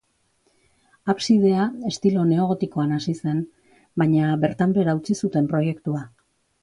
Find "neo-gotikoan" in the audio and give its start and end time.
2.29-2.95